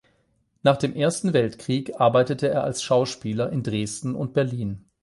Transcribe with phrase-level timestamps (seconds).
[0.63, 4.85] Nach dem Ersten Weltkrieg arbeitete er als Schauspieler in Dresden und Berlin.